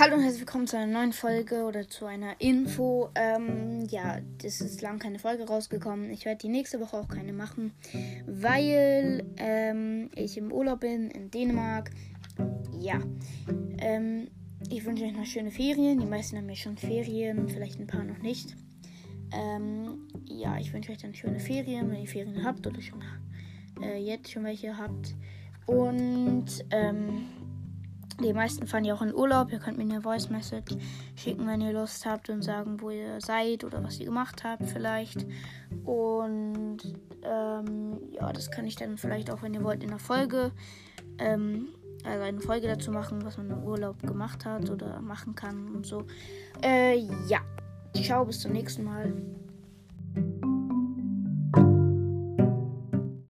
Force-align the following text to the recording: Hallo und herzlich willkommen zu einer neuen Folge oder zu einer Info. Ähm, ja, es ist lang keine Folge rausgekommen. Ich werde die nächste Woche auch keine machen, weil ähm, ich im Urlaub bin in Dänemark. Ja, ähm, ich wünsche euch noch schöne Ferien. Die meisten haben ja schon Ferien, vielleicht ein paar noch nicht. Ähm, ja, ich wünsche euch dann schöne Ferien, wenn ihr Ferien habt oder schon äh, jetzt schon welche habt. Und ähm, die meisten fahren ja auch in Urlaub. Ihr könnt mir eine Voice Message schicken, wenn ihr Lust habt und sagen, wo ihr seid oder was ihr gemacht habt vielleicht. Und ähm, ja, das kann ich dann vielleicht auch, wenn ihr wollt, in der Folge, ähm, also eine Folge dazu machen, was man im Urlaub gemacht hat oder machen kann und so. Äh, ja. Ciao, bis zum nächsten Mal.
Hallo 0.00 0.14
und 0.14 0.22
herzlich 0.22 0.42
willkommen 0.42 0.68
zu 0.68 0.76
einer 0.76 0.86
neuen 0.86 1.12
Folge 1.12 1.64
oder 1.64 1.88
zu 1.88 2.06
einer 2.06 2.40
Info. 2.40 3.08
Ähm, 3.16 3.84
ja, 3.90 4.20
es 4.44 4.60
ist 4.60 4.80
lang 4.80 5.00
keine 5.00 5.18
Folge 5.18 5.44
rausgekommen. 5.44 6.12
Ich 6.12 6.24
werde 6.24 6.38
die 6.38 6.48
nächste 6.48 6.78
Woche 6.78 6.96
auch 6.96 7.08
keine 7.08 7.32
machen, 7.32 7.72
weil 8.24 9.26
ähm, 9.38 10.08
ich 10.14 10.38
im 10.38 10.52
Urlaub 10.52 10.80
bin 10.80 11.10
in 11.10 11.32
Dänemark. 11.32 11.90
Ja, 12.78 13.00
ähm, 13.78 14.28
ich 14.70 14.84
wünsche 14.84 15.02
euch 15.02 15.16
noch 15.16 15.26
schöne 15.26 15.50
Ferien. 15.50 15.98
Die 15.98 16.06
meisten 16.06 16.36
haben 16.36 16.48
ja 16.48 16.54
schon 16.54 16.76
Ferien, 16.76 17.48
vielleicht 17.48 17.80
ein 17.80 17.88
paar 17.88 18.04
noch 18.04 18.18
nicht. 18.18 18.54
Ähm, 19.32 20.06
ja, 20.26 20.58
ich 20.58 20.72
wünsche 20.72 20.92
euch 20.92 20.98
dann 20.98 21.12
schöne 21.12 21.40
Ferien, 21.40 21.90
wenn 21.90 22.02
ihr 22.02 22.06
Ferien 22.06 22.44
habt 22.44 22.64
oder 22.68 22.80
schon 22.80 23.02
äh, 23.82 23.98
jetzt 23.98 24.30
schon 24.30 24.44
welche 24.44 24.78
habt. 24.78 25.16
Und 25.66 26.46
ähm, 26.70 27.24
die 28.20 28.32
meisten 28.32 28.66
fahren 28.66 28.84
ja 28.84 28.94
auch 28.94 29.02
in 29.02 29.14
Urlaub. 29.14 29.52
Ihr 29.52 29.58
könnt 29.58 29.78
mir 29.78 29.84
eine 29.84 30.02
Voice 30.02 30.28
Message 30.28 30.76
schicken, 31.14 31.46
wenn 31.46 31.60
ihr 31.60 31.72
Lust 31.72 32.04
habt 32.04 32.28
und 32.30 32.42
sagen, 32.42 32.80
wo 32.80 32.90
ihr 32.90 33.20
seid 33.20 33.64
oder 33.64 33.82
was 33.82 33.98
ihr 33.98 34.06
gemacht 34.06 34.42
habt 34.44 34.64
vielleicht. 34.66 35.26
Und 35.84 36.78
ähm, 37.22 37.98
ja, 38.12 38.32
das 38.32 38.50
kann 38.50 38.66
ich 38.66 38.76
dann 38.76 38.98
vielleicht 38.98 39.30
auch, 39.30 39.42
wenn 39.42 39.54
ihr 39.54 39.62
wollt, 39.62 39.82
in 39.82 39.90
der 39.90 39.98
Folge, 39.98 40.52
ähm, 41.18 41.68
also 42.04 42.22
eine 42.22 42.40
Folge 42.40 42.66
dazu 42.66 42.90
machen, 42.90 43.24
was 43.24 43.38
man 43.38 43.50
im 43.50 43.62
Urlaub 43.62 44.00
gemacht 44.02 44.44
hat 44.44 44.70
oder 44.70 45.00
machen 45.00 45.34
kann 45.34 45.74
und 45.74 45.86
so. 45.86 46.04
Äh, 46.62 46.98
ja. 47.28 47.40
Ciao, 48.02 48.24
bis 48.24 48.40
zum 48.40 48.52
nächsten 48.52 48.84
Mal. 48.84 49.12